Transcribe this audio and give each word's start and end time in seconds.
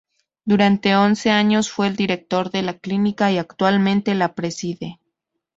Durante 0.45 0.95
once 0.95 1.29
años 1.29 1.69
fue 1.69 1.85
el 1.85 1.95
Director 1.95 2.49
de 2.49 2.63
la 2.63 2.73
Clínica 2.79 3.31
y 3.31 3.37
actualmente 3.37 4.15
la 4.15 4.33
preside. 4.33 4.99